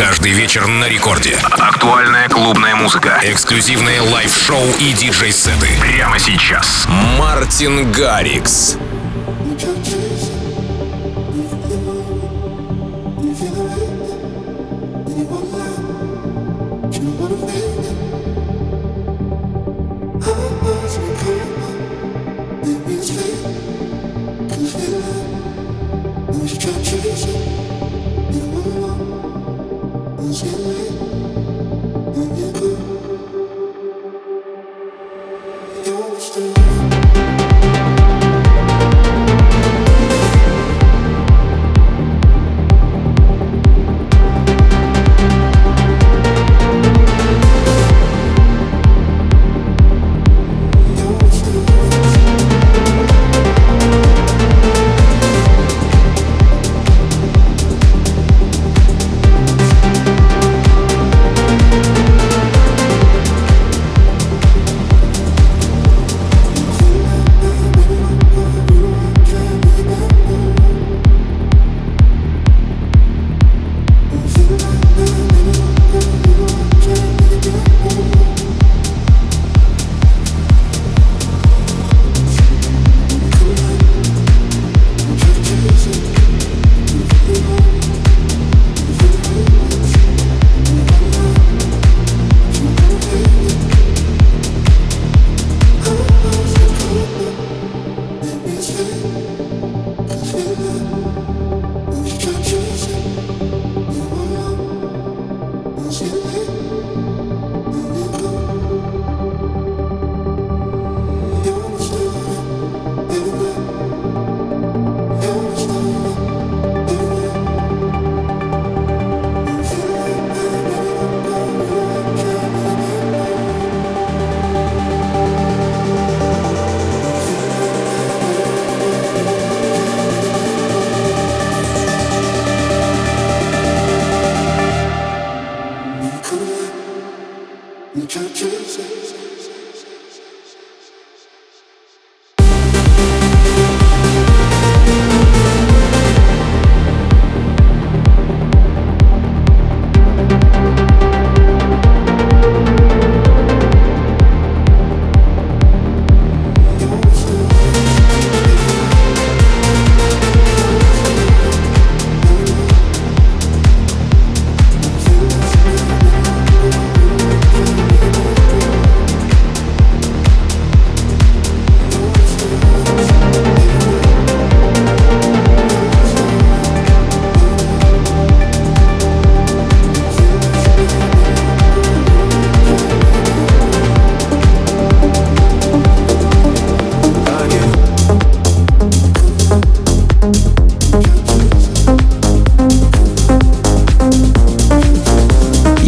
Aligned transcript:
Каждый 0.00 0.32
вечер 0.32 0.66
на 0.66 0.88
рекорде. 0.88 1.36
Актуальная 1.42 2.26
клубная 2.30 2.74
музыка. 2.74 3.20
Эксклюзивные 3.22 4.00
лайв-шоу 4.00 4.66
и 4.78 4.94
диджей-сеты. 4.94 5.68
Прямо 5.78 6.18
сейчас. 6.18 6.86
Мартин 7.18 7.92
Гаррикс. 7.92 8.78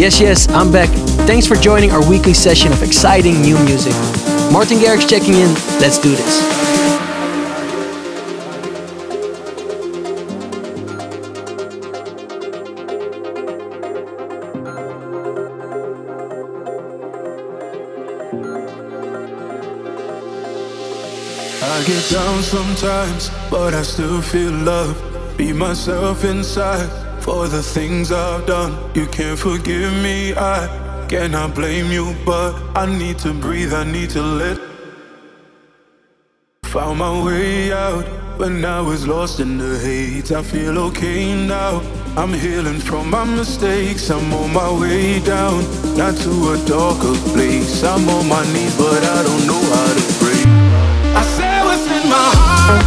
Yes, 0.02 0.20
yes, 0.20 0.48
I'm 0.48 0.72
back. 0.72 0.88
Thanks 1.28 1.46
for 1.46 1.54
joining 1.54 1.92
our 1.92 2.04
weekly 2.10 2.34
session 2.34 2.72
of 2.72 2.82
exciting 2.82 3.40
new 3.40 3.56
music. 3.60 3.92
Martin 4.50 4.78
Garrix 4.78 5.08
checking 5.08 5.34
in. 5.34 5.54
Let's 5.78 5.96
do 5.96 6.10
this. 6.10 6.42
I 21.62 21.84
get 21.86 22.10
down 22.10 22.42
sometimes, 22.42 23.30
but 23.48 23.72
I 23.72 23.82
still 23.82 24.20
feel 24.20 24.50
love. 24.50 24.98
Be 25.38 25.52
myself 25.52 26.24
inside 26.24 27.12
for 27.22 27.47
the 27.47 27.62
things 27.62 28.10
I've 28.10 28.44
done. 28.47 28.77
You 28.94 29.06
can't 29.06 29.38
forgive 29.38 29.93
me, 30.03 30.34
I 30.34 30.66
cannot 31.09 31.55
blame 31.55 31.93
you, 31.93 32.16
but 32.27 32.55
I 32.75 32.87
need 32.87 33.19
to 33.21 33.33
breathe, 33.33 33.72
I 33.72 33.84
need 33.84 34.10
to 34.10 34.22
let. 34.22 34.59
Found 36.65 36.99
my 36.99 37.25
way 37.25 37.72
out 37.72 38.05
when 38.38 38.65
I 38.65 38.81
was 38.81 39.06
lost 39.06 39.38
in 39.41 39.59
the 39.59 39.78
hate. 39.78 40.32
I 40.32 40.43
feel 40.43 40.78
okay 40.88 41.47
now. 41.47 41.81
I'm 42.16 42.32
healing 42.32 42.81
from 42.81 43.11
my 43.11 43.25
mistakes. 43.25 44.11
I'm 44.11 44.32
on 44.32 44.53
my 44.53 44.71
way 44.81 45.21
down, 45.21 45.62
not 45.97 46.16
to 46.25 46.31
a 46.55 46.56
darker 46.66 47.15
place. 47.32 47.84
I'm 47.84 48.09
on 48.09 48.27
my 48.28 48.43
knees, 48.53 48.75
but 48.77 49.05
I 49.16 49.22
don't 49.22 49.47
know 49.47 49.62
how 49.75 49.94
to 49.99 50.05
break. 50.21 50.47
I 51.21 51.22
say 51.37 51.62
what's 51.66 51.87
in 51.97 52.05
my 52.09 52.27
heart. 52.37 52.82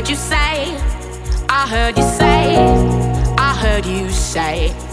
heard 0.00 0.08
you 0.08 0.16
say, 0.16 0.78
I 1.50 1.66
heard 1.68 1.98
you 1.98 2.02
say, 2.04 2.56
I 3.36 3.54
heard 3.54 3.84
you 3.84 4.08
say. 4.08 4.89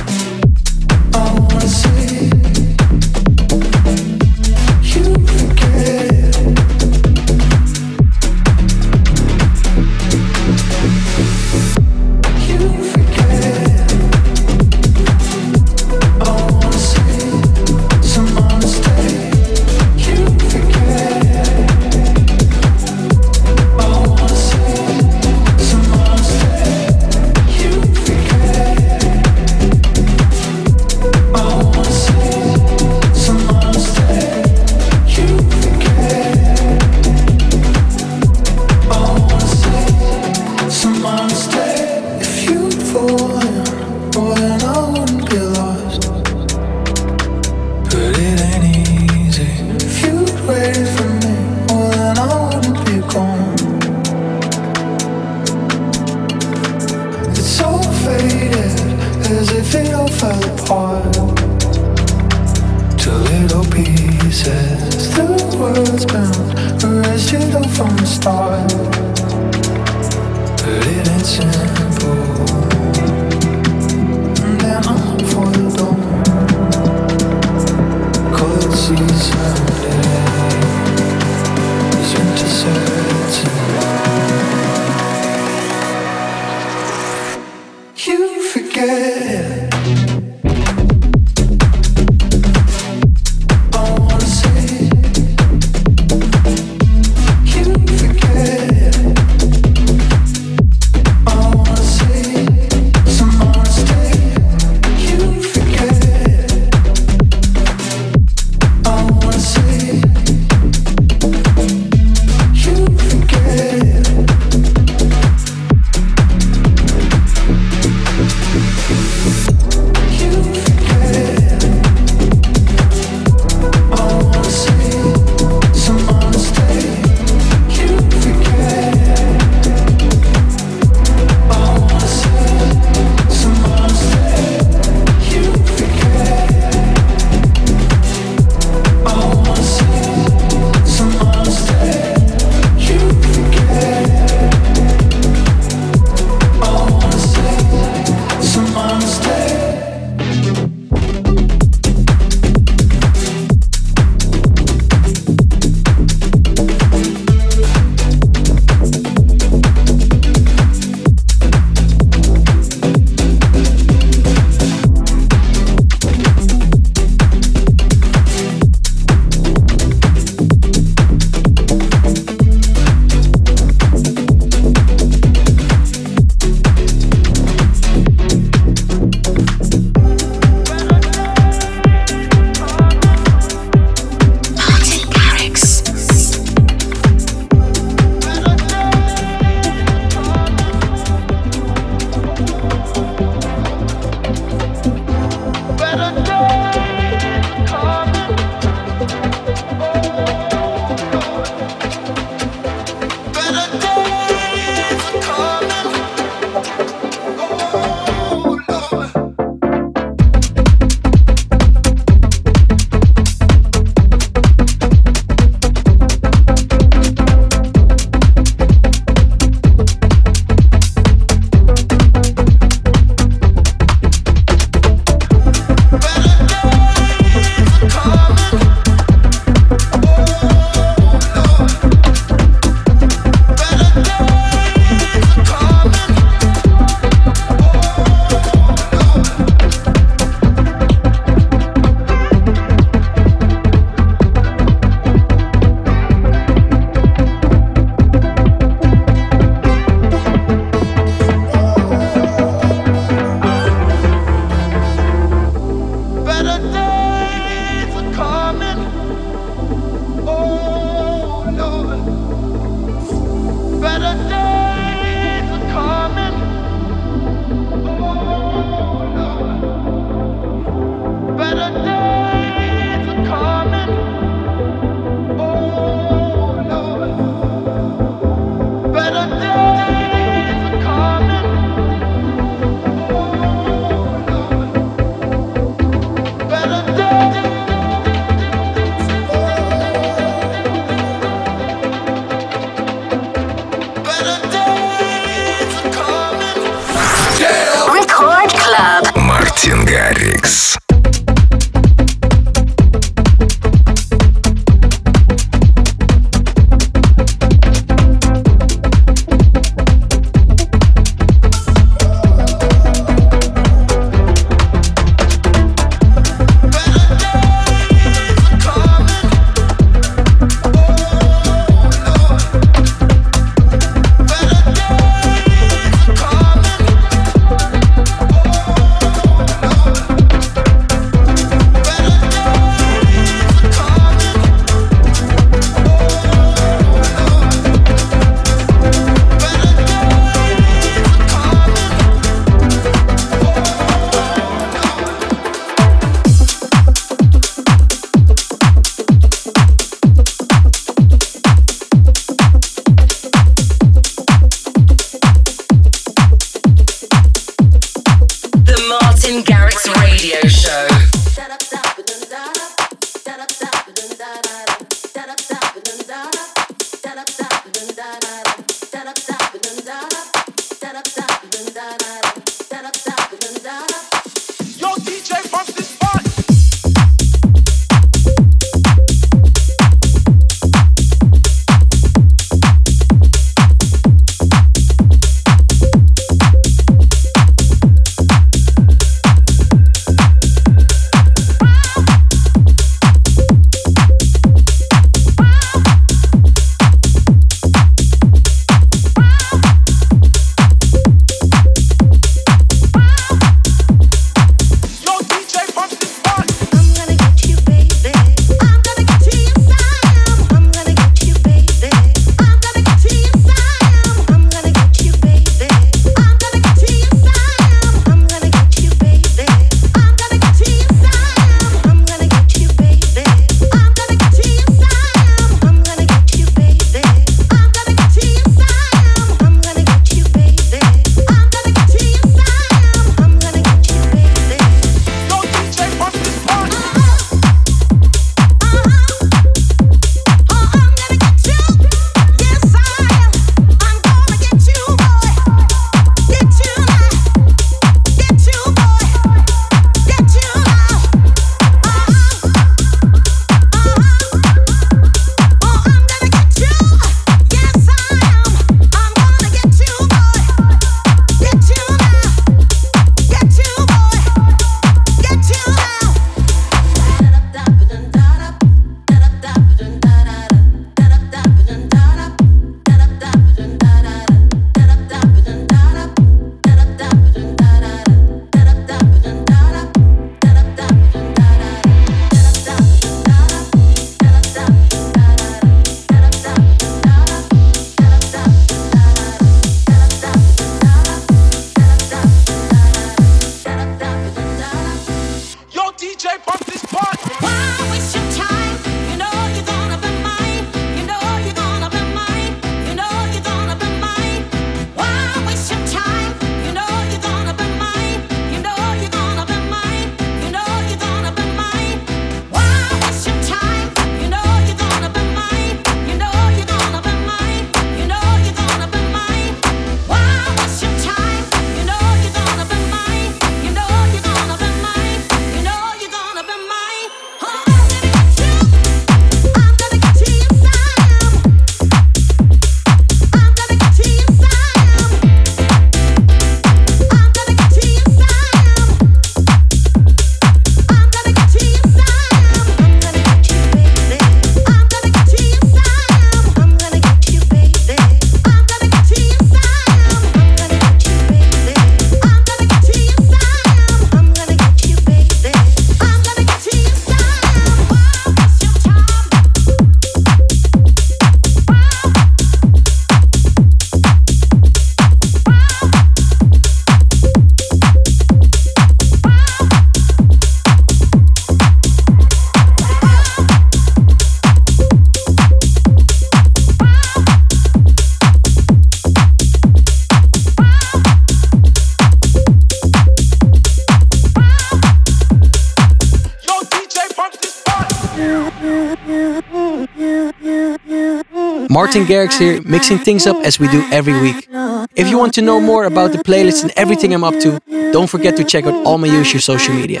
Martin 591.70 592.04
Garrix 592.04 592.38
here, 592.38 592.62
mixing 592.62 592.98
things 592.98 593.26
up 593.26 593.36
as 593.44 593.58
we 593.60 593.68
do 593.68 593.80
every 593.92 594.18
week. 594.20 594.48
If 594.96 595.08
you 595.08 595.18
want 595.18 595.34
to 595.34 595.42
know 595.42 595.60
more 595.60 595.84
about 595.84 596.12
the 596.12 596.18
playlist 596.18 596.62
and 596.62 596.72
everything 596.76 597.12
I'm 597.14 597.24
up 597.24 597.38
to, 597.40 597.60
don't 597.92 598.08
forget 598.08 598.36
to 598.36 598.44
check 598.44 598.64
out 598.66 598.74
all 598.86 598.98
my 598.98 599.06
usual 599.06 599.40
social 599.40 599.74
media. 599.74 600.00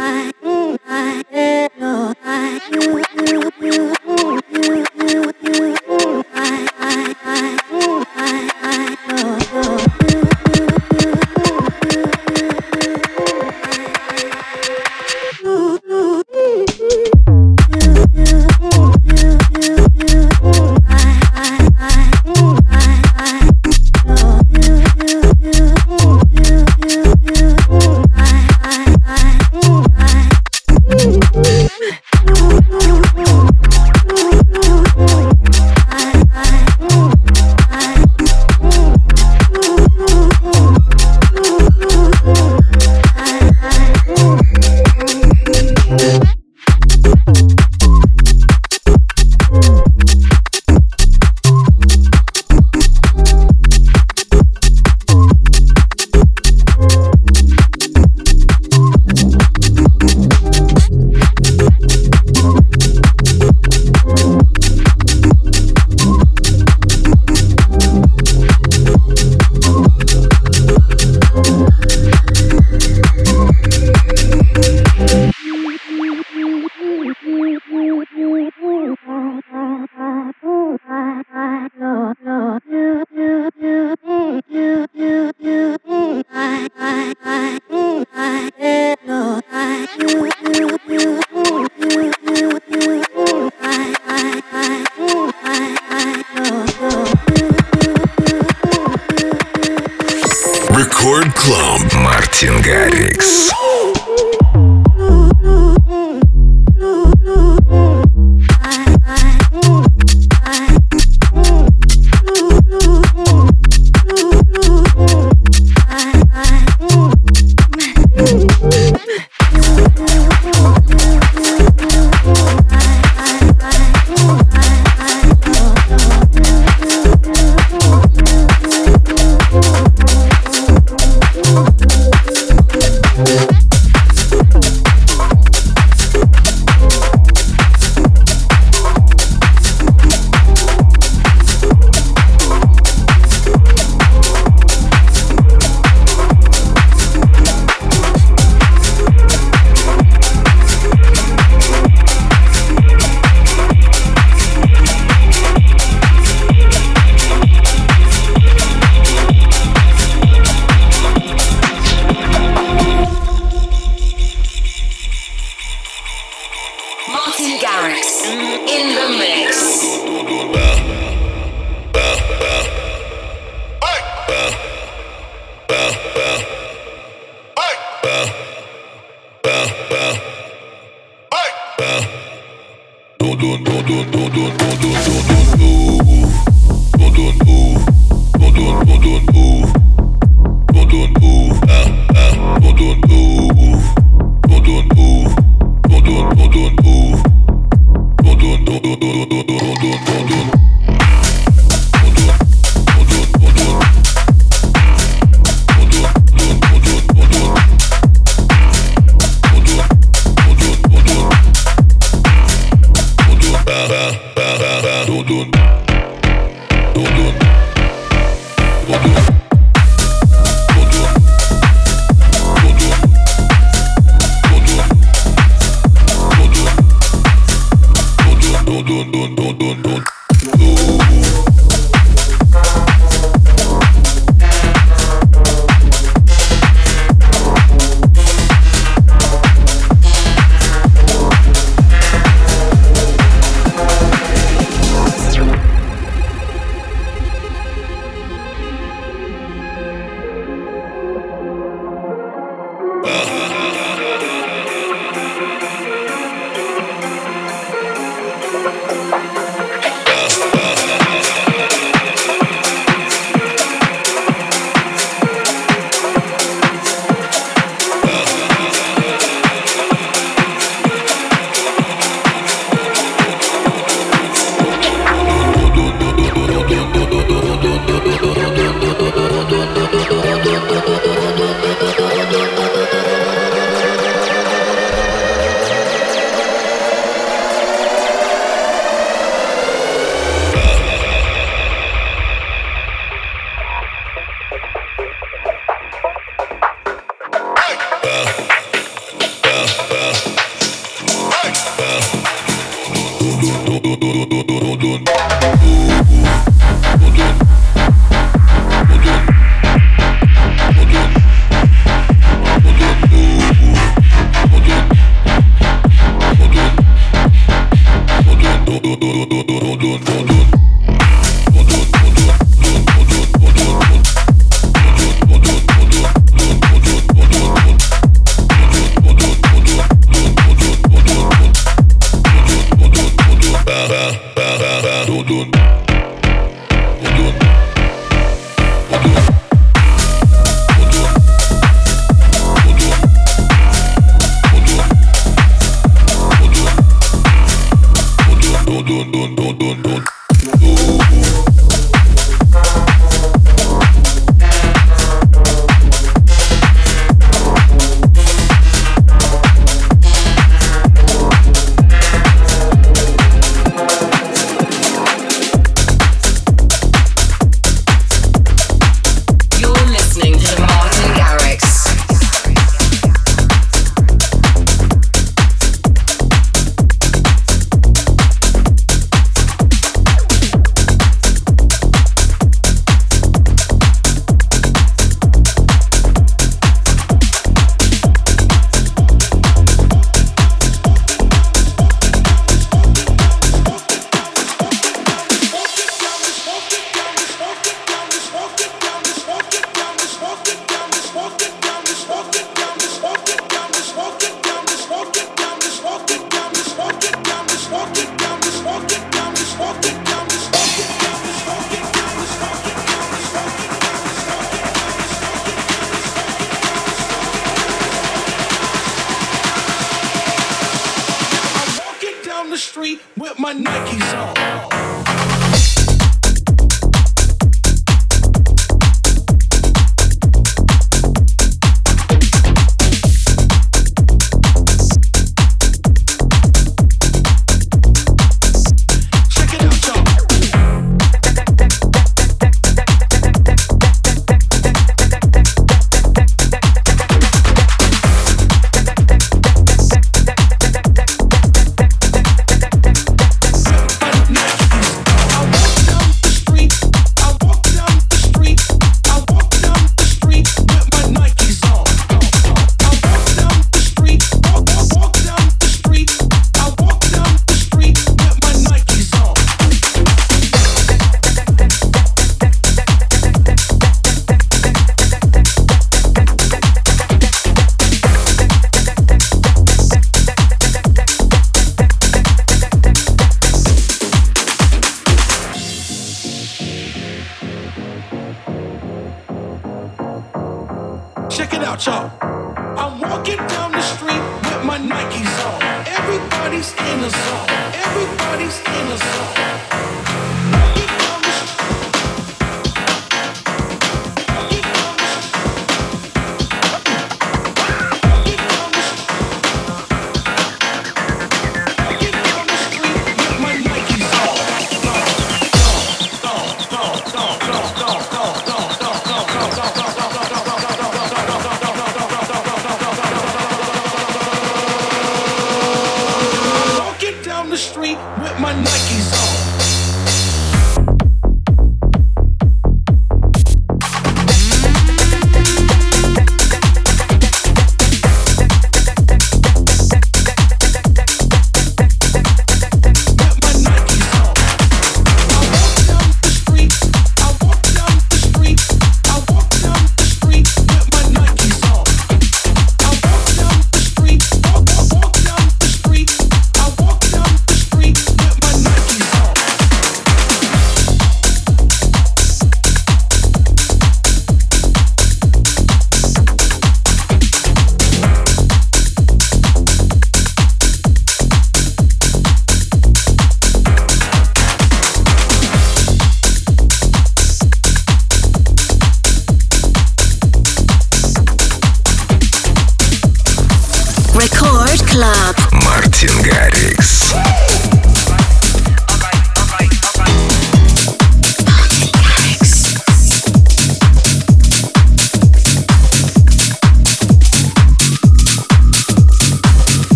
Record 100.78 101.34
Club 101.34 101.92
Martin 102.04 102.62
Garrix. 102.62 103.50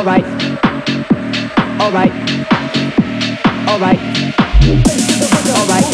Alright. 0.00 0.24
Alright. 1.78 2.10
Alright. 3.68 3.98
Alright. 5.58 5.84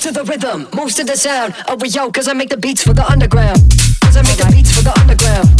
To 0.00 0.10
the 0.10 0.24
rhythm, 0.24 0.66
moves 0.74 0.96
to 0.96 1.04
the 1.04 1.14
sound. 1.14 1.54
Oh, 1.68 1.76
we 1.76 1.90
yo, 1.90 2.10
cause 2.10 2.26
I 2.26 2.32
make 2.32 2.48
the 2.48 2.56
beats 2.56 2.82
for 2.82 2.92
the 2.92 3.08
underground. 3.08 3.60
Cause 4.00 4.16
I 4.16 4.22
make 4.22 4.38
the 4.38 4.50
beats 4.50 4.74
for 4.74 4.82
the 4.82 4.98
underground. 4.98 5.59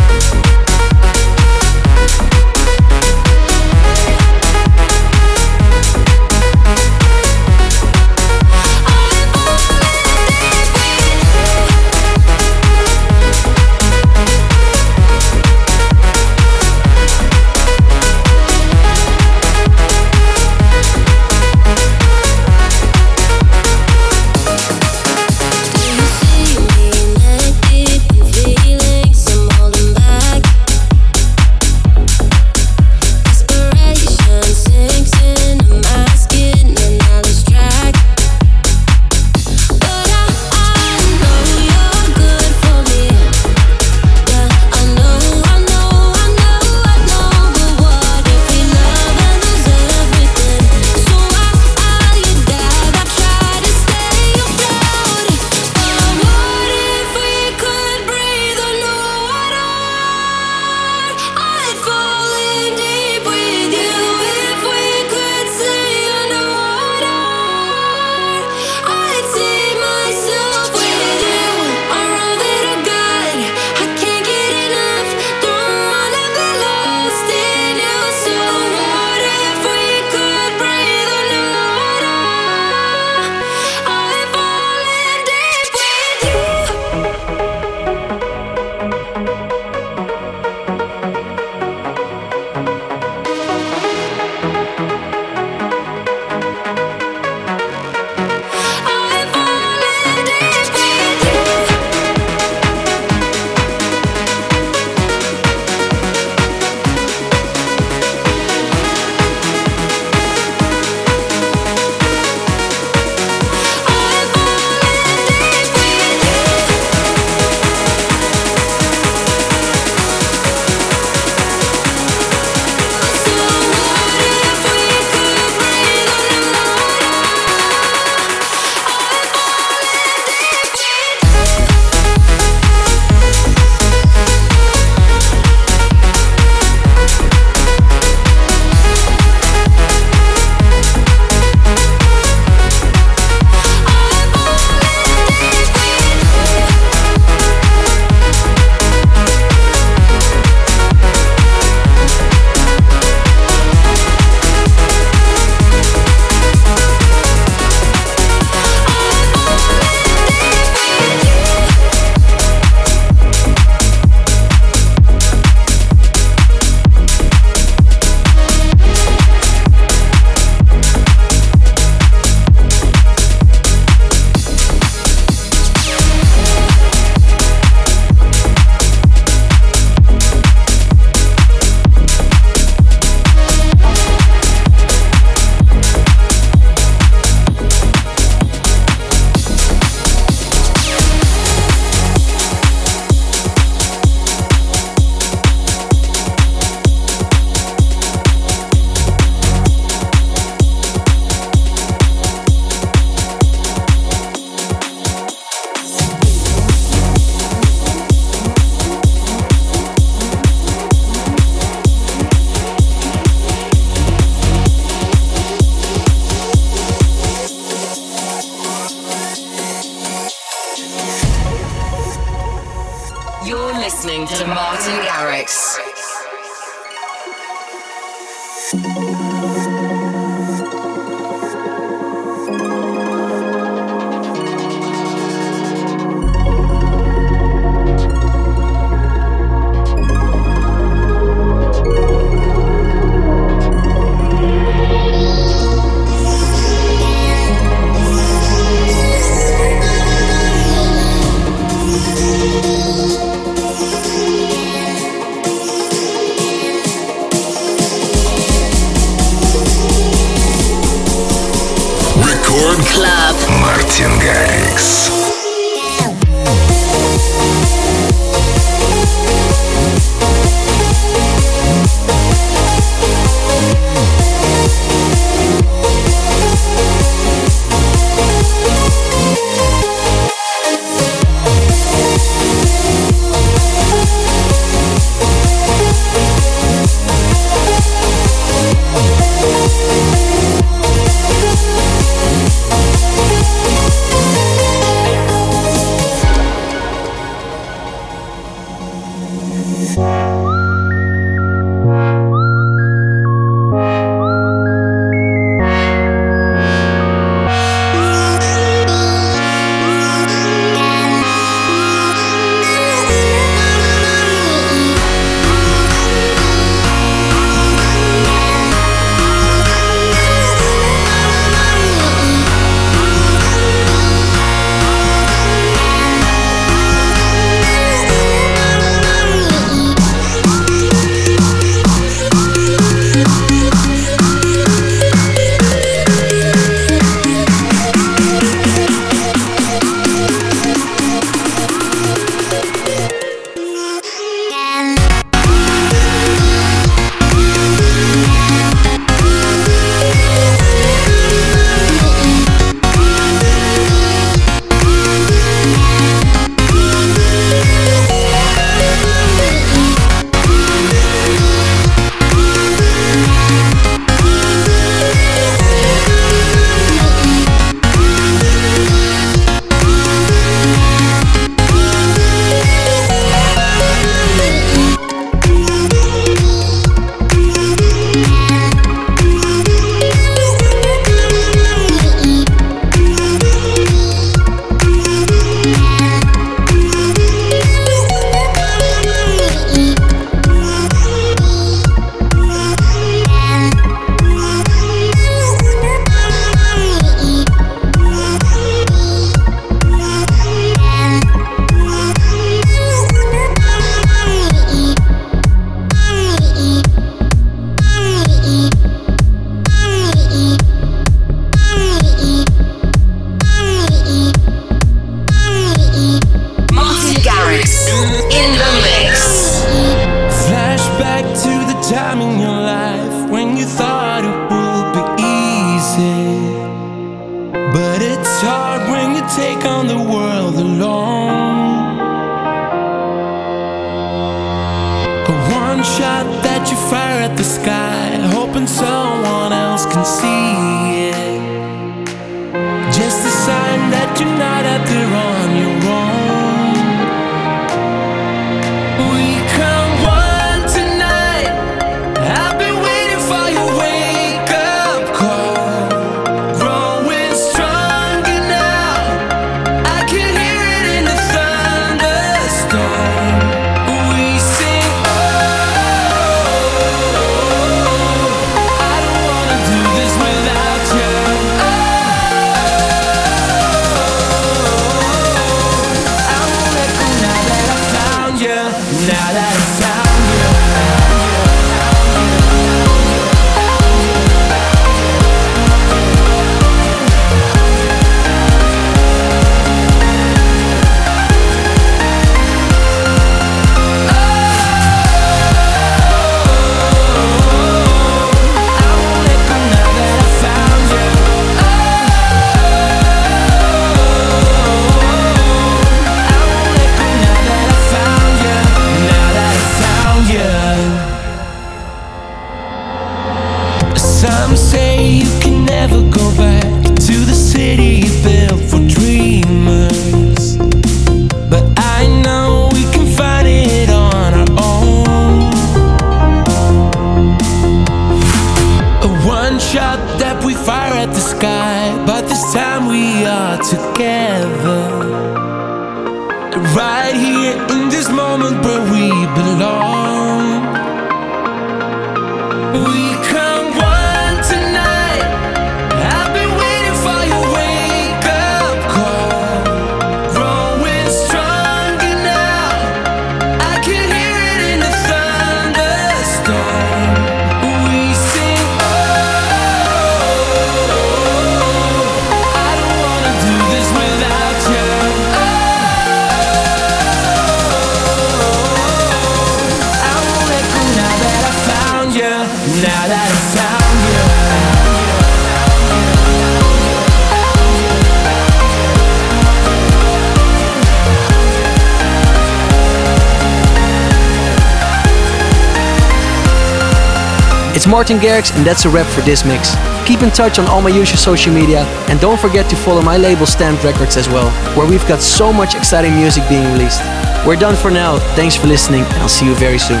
Martin 588.02 588.18
Garrix, 588.18 588.50
and 588.56 588.66
that's 588.66 588.84
a 588.84 588.90
wrap 588.90 589.06
for 589.06 589.20
this 589.20 589.44
mix. 589.44 589.76
Keep 590.08 590.22
in 590.22 590.30
touch 590.32 590.58
on 590.58 590.66
all 590.66 590.82
my 590.82 590.90
usual 590.90 591.16
social 591.16 591.54
media, 591.54 591.84
and 592.10 592.18
don't 592.18 592.40
forget 592.40 592.68
to 592.68 592.74
follow 592.74 593.00
my 593.00 593.16
label 593.16 593.46
Stamped 593.46 593.84
Records 593.84 594.16
as 594.16 594.28
well, 594.28 594.50
where 594.76 594.88
we've 594.90 595.06
got 595.06 595.20
so 595.22 595.52
much 595.52 595.76
exciting 595.76 596.16
music 596.16 596.42
being 596.48 596.66
released. 596.72 597.00
We're 597.46 597.54
done 597.54 597.76
for 597.76 597.92
now. 597.92 598.18
Thanks 598.34 598.56
for 598.56 598.66
listening, 598.66 599.04
and 599.04 599.22
I'll 599.22 599.28
see 599.28 599.46
you 599.46 599.54
very 599.54 599.78
soon. 599.78 600.00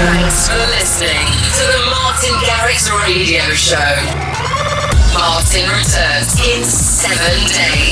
Thanks 0.00 0.48
for 0.48 0.56
listening 0.72 1.28
to 1.52 1.64
the 1.76 1.84
Martin 1.92 2.32
Garrix 2.48 2.88
Radio 3.04 3.52
Show. 3.52 3.76
Martin 5.12 5.68
returns 5.68 6.40
in 6.40 6.64
seven 6.64 7.36
days. 7.52 7.91